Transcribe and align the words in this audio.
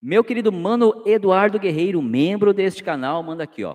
Meu 0.00 0.22
querido 0.22 0.52
mano 0.52 1.02
Eduardo 1.04 1.58
Guerreiro, 1.58 2.00
membro 2.00 2.54
deste 2.54 2.84
canal, 2.84 3.20
manda 3.22 3.42
aqui, 3.42 3.64
ó. 3.64 3.74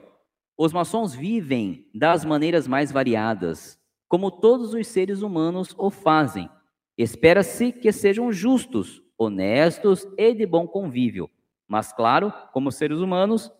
Os 0.58 0.72
maçons 0.72 1.14
vivem 1.14 1.90
das 1.94 2.24
maneiras 2.24 2.66
mais 2.66 2.92
variadas, 2.92 3.78
como 4.08 4.32
todos 4.32 4.74
os 4.74 4.88
seres 4.88 5.22
humanos 5.22 5.76
o 5.78 5.90
fazem. 5.90 6.50
Espera-se 6.98 7.74
que 7.74 7.92
sejam 7.92 8.32
justos, 8.32 9.02
honestos 9.18 10.08
e 10.18 10.34
de 10.34 10.46
bom 10.46 10.66
convívio. 10.66 11.30
Mas, 11.68 11.92
claro, 11.92 12.32
como 12.54 12.72
seres 12.72 13.00
humanos, 13.00 13.52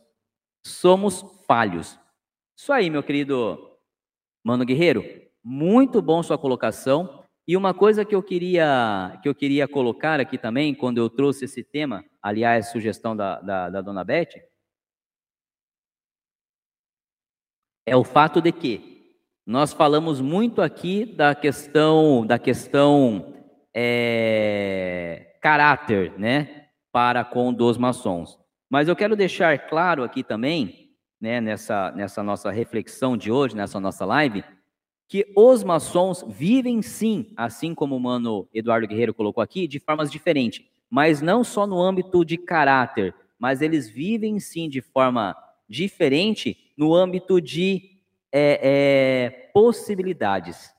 somos 0.66 1.26
falhos. 1.46 2.00
Isso 2.56 2.72
aí, 2.72 2.90
meu 2.90 3.04
querido 3.04 3.72
Mano 4.44 4.64
Guerreiro. 4.64 5.04
Muito 5.44 6.02
bom 6.02 6.24
sua 6.24 6.38
colocação. 6.38 7.23
E 7.46 7.58
uma 7.58 7.74
coisa 7.74 8.06
que 8.06 8.16
eu 8.16 8.24
queria 8.24 9.20
que 9.22 9.28
eu 9.28 9.36
queria 9.36 9.68
colocar 9.68 10.20
aqui 10.20 10.38
também, 10.38 10.74
quando 10.74 10.98
eu 10.98 11.10
trouxe 11.10 11.46
esse 11.46 11.62
tema, 11.62 12.06
aliás, 12.22 12.72
sugestão 12.72 13.16
da, 13.16 13.42
da, 13.42 13.70
da 13.70 13.82
dona 13.82 14.04
Beth, 14.04 14.42
é 17.86 17.96
o 17.98 18.04
fato 18.04 18.42
de 18.42 18.52
que 18.54 18.94
nós 19.46 19.74
falamos 19.74 20.22
muito 20.22 20.62
aqui 20.62 21.06
da 21.06 21.36
questão 21.36 22.26
da 22.26 22.40
questão 22.40 23.34
é, 23.76 25.38
caráter, 25.42 26.18
né, 26.18 26.70
para 26.94 27.26
com 27.26 27.54
dos 27.54 27.78
maçons. 27.78 28.40
Mas 28.70 28.88
eu 28.88 28.96
quero 28.96 29.18
deixar 29.18 29.68
claro 29.68 30.02
aqui 30.02 30.24
também, 30.24 30.92
né, 31.20 31.42
nessa 31.42 31.92
nessa 31.92 32.24
nossa 32.24 32.52
reflexão 32.52 33.18
de 33.18 33.30
hoje, 33.30 33.54
nessa 33.54 33.82
nossa 33.82 34.06
live, 34.06 34.46
que 35.08 35.32
os 35.36 35.64
maçons 35.64 36.24
vivem 36.28 36.82
sim, 36.82 37.32
assim 37.36 37.76
como 37.76 37.96
o 37.96 38.00
mano 38.00 38.48
Eduardo 38.54 38.88
Guerreiro 38.88 39.14
colocou 39.14 39.44
aqui, 39.44 39.68
de 39.68 39.80
formas 39.80 40.12
diferentes, 40.12 40.66
mas 40.90 41.22
não 41.22 41.44
só 41.44 41.68
no 41.68 41.82
âmbito 41.82 42.24
de 42.24 42.38
caráter, 42.38 43.14
mas 43.38 43.62
eles 43.62 43.90
vivem 43.90 44.40
sim 44.40 44.70
de 44.70 44.82
forma 44.82 45.36
diferente 45.68 46.58
no 46.78 46.94
âmbito 46.94 47.42
de 47.42 47.94
é, 48.32 48.60
é, 48.64 49.50
possibilidades. 49.54 50.74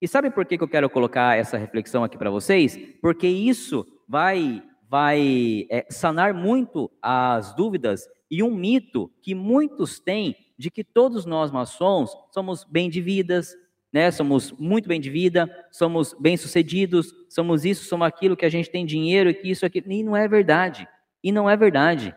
E 0.00 0.08
sabe 0.08 0.30
por 0.30 0.46
que, 0.46 0.56
que 0.56 0.64
eu 0.64 0.68
quero 0.68 0.88
colocar 0.88 1.36
essa 1.36 1.58
reflexão 1.58 2.02
aqui 2.02 2.16
para 2.16 2.30
vocês? 2.30 2.78
Porque 3.02 3.26
isso 3.26 3.86
vai, 4.08 4.62
vai 4.88 5.66
é, 5.70 5.86
sanar 5.90 6.32
muito 6.32 6.90
as 7.02 7.54
dúvidas 7.54 8.08
e 8.30 8.42
um 8.42 8.54
mito 8.54 9.10
que 9.20 9.34
muitos 9.34 9.98
têm 9.98 10.36
de 10.56 10.70
que 10.70 10.84
todos 10.84 11.26
nós 11.26 11.50
maçons 11.50 12.10
somos 12.32 12.64
bem 12.64 12.88
de 12.88 13.00
vidas, 13.00 13.54
né? 13.92 14.10
Somos 14.10 14.52
muito 14.52 14.88
bem 14.88 15.00
de 15.00 15.10
vida, 15.10 15.48
somos 15.70 16.14
bem-sucedidos, 16.18 17.12
somos 17.28 17.64
isso, 17.64 17.84
somos 17.84 18.06
aquilo, 18.06 18.36
que 18.36 18.44
a 18.44 18.50
gente 18.50 18.70
tem 18.70 18.86
dinheiro 18.86 19.30
e 19.30 19.34
que 19.34 19.50
isso 19.50 19.66
aqui. 19.66 19.82
E 19.86 20.02
não 20.02 20.16
é 20.16 20.28
verdade. 20.28 20.88
E 21.22 21.32
não 21.32 21.48
é 21.48 21.56
verdade. 21.56 22.14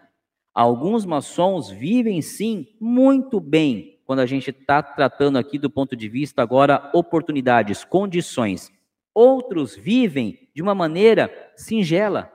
Alguns 0.53 1.05
maçons 1.05 1.69
vivem 1.69 2.21
sim 2.21 2.67
muito 2.79 3.39
bem 3.39 3.99
quando 4.05 4.19
a 4.19 4.25
gente 4.25 4.51
está 4.51 4.83
tratando 4.83 5.37
aqui 5.37 5.57
do 5.57 5.69
ponto 5.69 5.95
de 5.95 6.07
vista 6.07 6.41
agora 6.41 6.91
oportunidades, 6.93 7.83
condições. 7.83 8.71
Outros 9.13 9.75
vivem 9.75 10.49
de 10.53 10.61
uma 10.61 10.75
maneira 10.75 11.31
singela, 11.55 12.31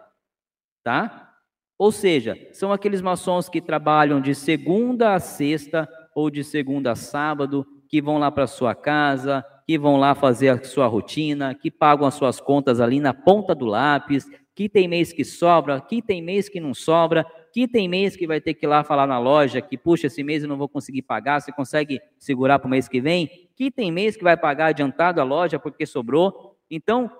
tá? 0.83 1.33
Ou 1.79 1.93
seja, 1.93 2.37
são 2.53 2.73
aqueles 2.73 3.01
maçons 3.01 3.49
que 3.49 3.61
trabalham 3.61 4.21
de 4.21 4.35
segunda 4.35 5.15
a 5.15 5.21
sexta 5.21 5.89
ou 6.15 6.29
de 6.29 6.43
segunda 6.43 6.93
a 6.93 6.97
sábado, 6.97 7.65
que 7.89 8.03
vão 8.03 8.19
lá 8.19 8.31
para 8.31 8.47
sua 8.47 8.75
casa, 8.75 9.45
que 9.67 9.79
vão 9.79 9.97
lá 9.97 10.15
fazer 10.15 10.49
a 10.49 10.65
sua 10.65 10.87
rotina, 10.87 11.55
que 11.55 11.71
pagam 11.71 12.07
as 12.07 12.15
suas 12.15 12.41
contas 12.41 12.81
ali 12.81 13.01
na 13.01 13.13
ponta 13.13 13.55
do 13.55 13.67
lápis, 13.67 14.27
que 14.55 14.69
tem 14.69 14.89
mês 14.89 15.13
que 15.13 15.25
sobra, 15.25 15.81
que 15.81 16.03
tem 16.03 16.21
mês 16.21 16.49
que 16.49 16.59
não 16.59 16.75
sobra, 16.75 17.25
que 17.53 17.69
tem 17.69 17.89
mês 17.89 18.17
que 18.17 18.27
vai 18.27 18.41
ter 18.41 18.55
que 18.55 18.67
ir 18.67 18.69
lá 18.69 18.83
falar 18.83 19.07
na 19.07 19.19
loja 19.19 19.61
que, 19.61 19.79
puxa, 19.79 20.07
esse 20.09 20.23
mês 20.23 20.43
eu 20.43 20.49
não 20.49 20.59
vou 20.59 20.69
conseguir 20.69 21.03
pagar, 21.03 21.41
você 21.41 21.53
consegue 21.53 22.01
segurar 22.19 22.59
para 22.59 22.67
o 22.67 22.71
mês 22.71 22.89
que 22.89 23.01
vem? 23.01 23.49
Que 23.55 23.71
tem 23.71 23.93
mês 23.93 24.17
que 24.17 24.25
vai 24.25 24.37
pagar 24.37 24.67
adiantado 24.67 25.21
a 25.21 25.25
loja 25.25 25.59
porque 25.59 25.87
sobrou. 25.87 26.57
Então, 26.71 27.11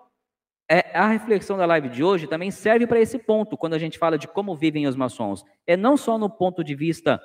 é, 0.71 0.91
a 0.93 1.07
reflexão 1.07 1.57
da 1.57 1.65
live 1.65 1.89
de 1.89 2.05
hoje 2.05 2.27
também 2.27 2.51
serve 2.51 2.87
para 2.87 3.01
esse 3.01 3.19
ponto, 3.19 3.57
quando 3.57 3.75
a 3.75 3.79
gente 3.79 3.99
fala 3.99 4.19
de 4.19 4.29
como 4.29 4.55
vivem 4.55 4.87
os 4.87 4.97
maçons. 4.97 5.45
É 5.67 5.77
não 5.77 5.97
só 5.97 6.19
no 6.19 6.29
ponto 6.29 6.63
de 6.63 6.75
vista 6.75 7.21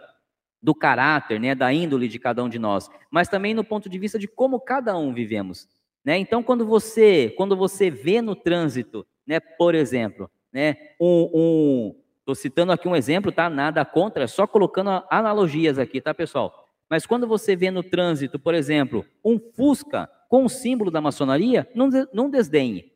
do 0.64 0.74
caráter, 0.74 1.40
né, 1.42 1.54
da 1.54 1.74
índole 1.74 2.08
de 2.08 2.18
cada 2.18 2.42
um 2.42 2.48
de 2.48 2.58
nós, 2.58 2.90
mas 3.12 3.28
também 3.28 3.54
no 3.54 3.66
ponto 3.66 3.90
de 3.90 4.00
vista 4.00 4.18
de 4.18 4.30
como 4.30 4.62
cada 4.62 4.98
um 4.98 5.14
vivemos. 5.14 5.68
Né? 6.06 6.18
Então, 6.18 6.42
quando 6.42 6.66
você, 6.66 7.34
quando 7.36 7.56
você 7.56 7.90
vê 7.90 8.22
no 8.22 8.34
trânsito, 8.34 9.06
né, 9.28 9.42
por 9.42 9.76
exemplo, 9.76 10.32
né, 10.54 10.78
um, 11.00 11.30
um, 11.34 11.96
Estou 12.24 12.36
citando 12.36 12.72
aqui 12.72 12.88
um 12.88 12.96
exemplo, 12.96 13.34
tá? 13.34 13.50
Nada 13.50 13.84
contra, 13.84 14.26
só 14.30 14.48
colocando 14.48 15.04
analogias 15.10 15.78
aqui, 15.78 16.00
tá, 16.00 16.14
pessoal? 16.14 16.70
Mas 16.90 17.06
quando 17.06 17.28
você 17.28 17.54
vê 17.54 17.70
no 17.70 17.84
trânsito, 17.84 18.40
por 18.40 18.56
exemplo, 18.56 19.06
um 19.22 19.38
Fusca 19.38 20.10
com 20.30 20.46
o 20.46 20.50
símbolo 20.50 20.90
da 20.90 21.02
maçonaria, 21.02 21.70
não, 21.76 21.90
não 22.14 22.30
desdenhe. 22.30 22.94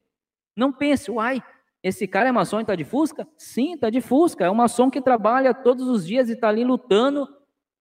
Não 0.55 0.71
pense, 0.71 1.11
uai, 1.11 1.43
esse 1.83 2.07
cara 2.07 2.29
é 2.29 2.31
maçom 2.31 2.59
e 2.59 2.61
está 2.61 2.73
de 2.73 2.85
Fusca? 2.85 3.27
Sim, 3.37 3.73
está 3.73 3.89
de 3.89 3.99
Fusca. 3.99 4.45
É 4.45 4.49
um 4.49 4.55
maçom 4.55 4.89
que 4.89 5.01
trabalha 5.01 5.53
todos 5.53 5.89
os 5.89 6.07
dias 6.07 6.29
e 6.29 6.31
está 6.31 6.47
ali 6.47 6.63
lutando 6.63 7.27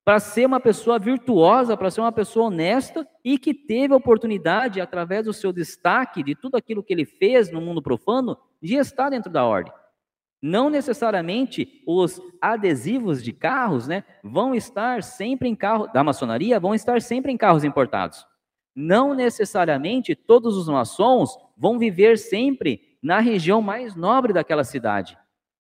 para 0.07 0.21
ser 0.21 0.47
uma 0.47 0.61
pessoa 0.61 1.01
virtuosa, 1.01 1.77
para 1.77 1.91
ser 1.91 2.01
uma 2.01 2.13
pessoa 2.13 2.47
honesta 2.47 3.05
e 3.25 3.37
que 3.37 3.53
teve 3.53 3.93
a 3.93 3.97
oportunidade, 3.97 4.81
através 4.81 5.25
do 5.25 5.33
seu 5.33 5.53
destaque, 5.53 6.23
de 6.23 6.37
tudo 6.37 6.57
aquilo 6.57 6.81
que 6.81 6.93
ele 6.93 7.05
fez 7.05 7.51
no 7.51 7.61
mundo 7.61 7.83
profano, 7.83 8.39
de 8.63 8.77
estar 8.77 9.11
dentro 9.11 9.33
da 9.33 9.45
ordem. 9.45 9.73
Não 10.41 10.71
necessariamente 10.71 11.83
os 11.85 12.23
adesivos 12.41 13.21
de 13.21 13.33
carros, 13.33 13.89
né, 13.89 14.05
vão 14.23 14.55
estar 14.55 15.03
sempre 15.03 15.49
em 15.49 15.57
carro 15.57 15.89
da 15.89 16.05
maçonaria, 16.05 16.61
vão 16.61 16.73
estar 16.73 17.03
sempre 17.03 17.33
em 17.33 17.37
carros 17.37 17.65
importados. 17.65 18.25
Não 18.77 19.13
necessariamente 19.13 20.15
todos 20.15 20.57
os 20.57 20.69
maçons 20.69 21.37
vão 21.57 21.81
viver 21.81 22.17
sempre 22.17 22.97
na 23.03 23.19
região 23.19 23.61
mais 23.61 23.97
nobre 23.97 24.33
daquela 24.33 24.63
cidade. 24.63 25.19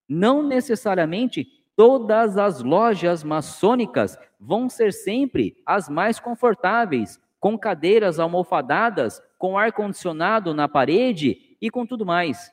Não 0.08 0.40
necessariamente 0.40 1.48
todas 1.76 2.38
as 2.38 2.62
lojas 2.62 3.22
maçônicas 3.22 4.18
vão 4.40 4.68
ser 4.68 4.92
sempre 4.92 5.56
as 5.64 5.88
mais 5.88 6.18
confortáveis, 6.18 7.20
com 7.38 7.58
cadeiras 7.58 8.18
almofadadas, 8.18 9.22
com 9.38 9.58
ar 9.58 9.70
condicionado 9.72 10.54
na 10.54 10.66
parede 10.66 11.56
e 11.60 11.70
com 11.70 11.86
tudo 11.86 12.06
mais. 12.06 12.50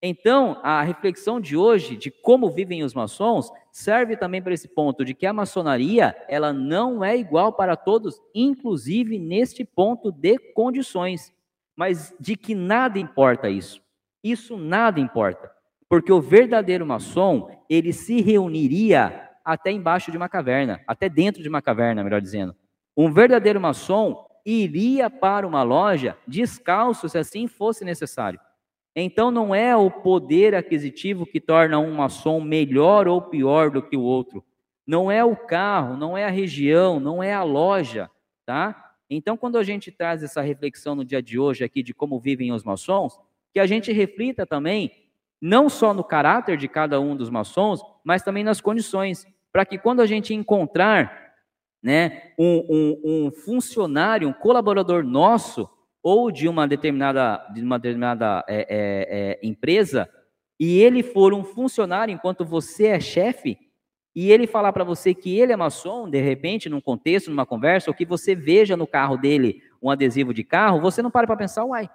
Então, 0.00 0.60
a 0.62 0.82
reflexão 0.82 1.40
de 1.40 1.56
hoje 1.56 1.96
de 1.96 2.10
como 2.10 2.48
vivem 2.48 2.84
os 2.84 2.94
maçons 2.94 3.50
serve 3.70 4.16
também 4.16 4.40
para 4.40 4.54
esse 4.54 4.68
ponto 4.68 5.04
de 5.04 5.12
que 5.12 5.26
a 5.26 5.32
maçonaria, 5.32 6.16
ela 6.28 6.52
não 6.52 7.04
é 7.04 7.16
igual 7.16 7.52
para 7.52 7.76
todos, 7.76 8.20
inclusive 8.34 9.18
neste 9.18 9.64
ponto 9.64 10.12
de 10.12 10.38
condições, 10.54 11.32
mas 11.76 12.14
de 12.18 12.36
que 12.36 12.54
nada 12.54 12.98
importa 12.98 13.50
isso. 13.50 13.82
Isso 14.22 14.56
nada 14.56 15.00
importa, 15.00 15.50
porque 15.88 16.12
o 16.12 16.20
verdadeiro 16.20 16.84
maçom, 16.86 17.50
ele 17.68 17.92
se 17.92 18.20
reuniria 18.20 19.28
até 19.44 19.72
embaixo 19.72 20.10
de 20.10 20.16
uma 20.16 20.28
caverna, 20.28 20.80
até 20.86 21.08
dentro 21.08 21.42
de 21.42 21.48
uma 21.48 21.62
caverna, 21.62 22.04
melhor 22.04 22.20
dizendo. 22.20 22.54
Um 22.96 23.10
verdadeiro 23.10 23.60
maçom 23.60 24.26
iria 24.44 25.08
para 25.08 25.46
uma 25.46 25.62
loja 25.62 26.16
descalço 26.26 27.08
se 27.08 27.16
assim 27.16 27.46
fosse 27.46 27.84
necessário. 27.84 28.38
Então 28.94 29.30
não 29.30 29.54
é 29.54 29.76
o 29.76 29.90
poder 29.90 30.54
aquisitivo 30.54 31.24
que 31.24 31.40
torna 31.40 31.78
um 31.78 31.94
maçom 31.94 32.40
melhor 32.40 33.06
ou 33.06 33.22
pior 33.22 33.70
do 33.70 33.82
que 33.82 33.96
o 33.96 34.02
outro. 34.02 34.44
Não 34.86 35.10
é 35.10 35.24
o 35.24 35.36
carro, 35.36 35.96
não 35.96 36.16
é 36.16 36.24
a 36.24 36.30
região, 36.30 36.98
não 36.98 37.22
é 37.22 37.32
a 37.32 37.42
loja, 37.42 38.10
tá? 38.44 38.92
Então 39.08 39.36
quando 39.36 39.56
a 39.56 39.62
gente 39.62 39.92
traz 39.92 40.22
essa 40.22 40.40
reflexão 40.40 40.94
no 40.94 41.04
dia 41.04 41.22
de 41.22 41.38
hoje 41.38 41.62
aqui 41.62 41.82
de 41.82 41.94
como 41.94 42.18
vivem 42.18 42.52
os 42.52 42.64
maçons, 42.64 43.18
que 43.52 43.60
a 43.60 43.66
gente 43.66 43.92
reflita 43.92 44.44
também 44.44 44.90
não 45.40 45.68
só 45.68 45.94
no 45.94 46.04
caráter 46.04 46.56
de 46.56 46.68
cada 46.68 47.00
um 47.00 47.16
dos 47.16 47.30
maçons, 47.30 47.80
mas 48.04 48.22
também 48.22 48.44
nas 48.44 48.60
condições, 48.60 49.26
para 49.52 49.64
que 49.64 49.78
quando 49.78 50.00
a 50.00 50.06
gente 50.06 50.34
encontrar 50.34 51.28
né, 51.82 52.32
um, 52.38 52.66
um, 52.68 53.26
um 53.26 53.30
funcionário, 53.30 54.28
um 54.28 54.32
colaborador 54.32 55.04
nosso, 55.04 55.68
ou 56.02 56.30
de 56.30 56.48
uma 56.48 56.66
determinada, 56.66 57.44
de 57.52 57.62
uma 57.62 57.78
determinada 57.78 58.44
é, 58.48 58.60
é, 58.60 58.66
é, 58.68 59.46
empresa 59.46 60.08
e 60.58 60.78
ele 60.80 61.02
for 61.02 61.32
um 61.34 61.44
funcionário 61.44 62.12
enquanto 62.12 62.44
você 62.44 62.86
é 62.86 63.00
chefe 63.00 63.58
e 64.14 64.32
ele 64.32 64.46
falar 64.46 64.72
para 64.72 64.82
você 64.82 65.14
que 65.14 65.38
ele 65.38 65.52
é 65.52 65.56
maçom, 65.56 66.10
de 66.10 66.20
repente, 66.20 66.68
num 66.68 66.80
contexto, 66.80 67.30
numa 67.30 67.46
conversa, 67.46 67.88
ou 67.90 67.94
que 67.94 68.04
você 68.04 68.34
veja 68.34 68.76
no 68.76 68.86
carro 68.86 69.16
dele 69.16 69.62
um 69.80 69.90
adesivo 69.90 70.34
de 70.34 70.42
carro, 70.42 70.80
você 70.80 71.00
não 71.00 71.10
para 71.10 71.26
para 71.26 71.36
pensar, 71.36 71.64
uai, 71.64 71.88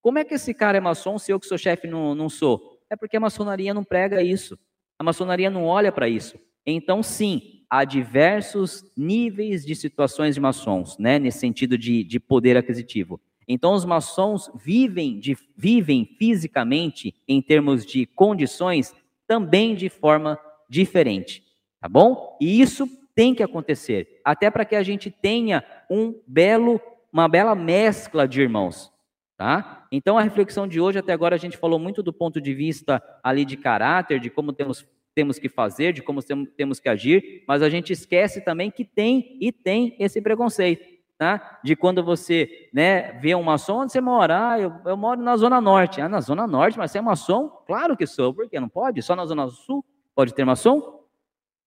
como 0.00 0.18
é 0.18 0.24
que 0.24 0.34
esse 0.34 0.52
cara 0.52 0.78
é 0.78 0.80
maçom 0.80 1.18
se 1.18 1.30
eu 1.30 1.38
que 1.38 1.46
sou 1.46 1.56
chefe 1.56 1.86
não, 1.86 2.14
não 2.14 2.28
sou? 2.28 2.71
É 2.92 2.96
porque 2.96 3.16
a 3.16 3.20
maçonaria 3.20 3.72
não 3.72 3.82
prega 3.82 4.22
isso. 4.22 4.58
A 4.98 5.02
maçonaria 5.02 5.48
não 5.48 5.64
olha 5.64 5.90
para 5.90 6.10
isso. 6.10 6.38
Então, 6.66 7.02
sim, 7.02 7.64
há 7.70 7.86
diversos 7.86 8.84
níveis 8.94 9.64
de 9.64 9.74
situações 9.74 10.34
de 10.34 10.42
maçons, 10.42 10.98
né, 10.98 11.18
nesse 11.18 11.38
sentido 11.38 11.78
de, 11.78 12.04
de 12.04 12.20
poder 12.20 12.54
aquisitivo. 12.54 13.18
Então, 13.48 13.72
os 13.72 13.86
maçons 13.86 14.50
vivem, 14.54 15.18
de, 15.18 15.38
vivem 15.56 16.04
fisicamente, 16.18 17.14
em 17.26 17.40
termos 17.40 17.86
de 17.86 18.04
condições, 18.04 18.94
também 19.26 19.74
de 19.74 19.88
forma 19.88 20.38
diferente, 20.68 21.42
tá 21.80 21.88
bom? 21.88 22.36
E 22.38 22.60
isso 22.60 22.86
tem 23.14 23.34
que 23.34 23.42
acontecer, 23.42 24.20
até 24.22 24.50
para 24.50 24.66
que 24.66 24.76
a 24.76 24.82
gente 24.82 25.10
tenha 25.10 25.64
um 25.88 26.14
belo, 26.26 26.78
uma 27.10 27.26
bela 27.26 27.54
mescla 27.54 28.28
de 28.28 28.42
irmãos, 28.42 28.92
tá? 29.34 29.81
Então 29.92 30.16
a 30.16 30.22
reflexão 30.22 30.66
de 30.66 30.80
hoje 30.80 30.98
até 30.98 31.12
agora 31.12 31.36
a 31.36 31.38
gente 31.38 31.58
falou 31.58 31.78
muito 31.78 32.02
do 32.02 32.14
ponto 32.14 32.40
de 32.40 32.54
vista 32.54 33.00
ali 33.22 33.44
de 33.44 33.58
caráter, 33.58 34.18
de 34.18 34.30
como 34.30 34.52
temos 34.52 34.84
temos 35.14 35.38
que 35.38 35.46
fazer, 35.46 35.92
de 35.92 36.00
como 36.00 36.20
temos 36.22 36.80
que 36.80 36.88
agir, 36.88 37.44
mas 37.46 37.60
a 37.60 37.68
gente 37.68 37.92
esquece 37.92 38.40
também 38.40 38.70
que 38.70 38.82
tem 38.82 39.36
e 39.38 39.52
tem 39.52 39.94
esse 39.98 40.22
preconceito, 40.22 40.86
tá? 41.18 41.60
De 41.62 41.76
quando 41.76 42.02
você, 42.02 42.70
né, 42.72 43.12
vê 43.20 43.34
um 43.34 43.42
maçom, 43.42 43.80
onde 43.80 43.92
você 43.92 44.00
mora? 44.00 44.52
Ah, 44.52 44.58
eu, 44.58 44.72
eu 44.86 44.96
moro 44.96 45.20
na 45.20 45.36
Zona 45.36 45.60
Norte. 45.60 46.00
Ah, 46.00 46.08
na 46.08 46.22
Zona 46.22 46.46
Norte, 46.46 46.78
mas 46.78 46.90
você 46.90 46.96
é 46.96 47.02
maçom? 47.02 47.50
Claro 47.66 47.94
que 47.94 48.06
sou, 48.06 48.32
por 48.32 48.48
que 48.48 48.58
não 48.58 48.70
pode? 48.70 49.02
Só 49.02 49.14
na 49.14 49.26
Zona 49.26 49.48
Sul 49.48 49.84
pode 50.14 50.32
ter 50.32 50.46
maçom? 50.46 51.01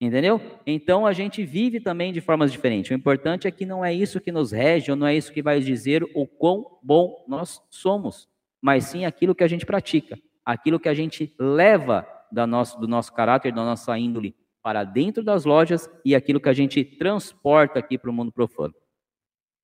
Entendeu? 0.05 0.39
Então 0.67 1.05
a 1.05 1.13
gente 1.13 1.43
vive 1.43 1.79
também 1.79 2.13
de 2.13 2.21
formas 2.21 2.51
diferentes. 2.51 2.91
O 2.91 2.93
importante 2.93 3.47
é 3.47 3.51
que 3.51 3.65
não 3.65 3.83
é 3.83 3.91
isso 3.91 4.21
que 4.21 4.31
nos 4.31 4.51
rege, 4.51 4.91
ou 4.91 4.97
não 4.97 5.07
é 5.07 5.15
isso 5.15 5.33
que 5.33 5.41
vai 5.41 5.59
dizer 5.59 6.03
o 6.13 6.27
quão 6.27 6.77
bom 6.83 7.25
nós 7.27 7.59
somos, 7.71 8.29
mas 8.61 8.85
sim 8.85 9.03
aquilo 9.03 9.33
que 9.33 9.43
a 9.43 9.47
gente 9.47 9.65
pratica, 9.65 10.15
aquilo 10.45 10.79
que 10.79 10.87
a 10.87 10.93
gente 10.93 11.33
leva 11.39 12.07
da 12.31 12.45
nosso, 12.45 12.79
do 12.79 12.87
nosso 12.87 13.11
caráter, 13.13 13.51
da 13.51 13.63
nossa 13.63 13.97
índole 13.97 14.35
para 14.61 14.83
dentro 14.83 15.23
das 15.23 15.43
lojas 15.43 15.89
e 16.03 16.13
aquilo 16.13 16.39
que 16.39 16.49
a 16.49 16.53
gente 16.53 16.83
transporta 16.83 17.79
aqui 17.79 17.97
para 17.97 18.09
o 18.09 18.13
mundo 18.13 18.31
profano. 18.31 18.73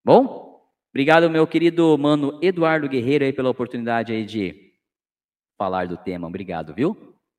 Bom? 0.03 0.59
Obrigado, 0.91 1.29
meu 1.29 1.45
querido 1.45 1.97
mano 1.97 2.39
Eduardo 2.41 2.89
Guerreiro, 2.89 3.25
aí, 3.25 3.31
pela 3.31 3.49
oportunidade 3.49 4.11
aí 4.11 4.25
de 4.25 4.73
falar 5.57 5.87
do 5.87 5.97
tema. 5.97 6.27
Obrigado, 6.27 6.73
viu? 6.73 7.15